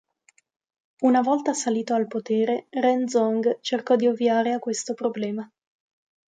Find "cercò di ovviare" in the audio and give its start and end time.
3.61-4.51